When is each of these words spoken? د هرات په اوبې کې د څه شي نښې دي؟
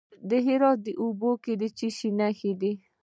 د 0.29 0.31
هرات 0.45 0.79
په 0.85 0.91
اوبې 1.01 1.31
کې 1.43 1.53
د 1.61 1.63
څه 1.77 1.87
شي 1.97 2.09
نښې 2.19 2.51
دي؟ 2.61 2.73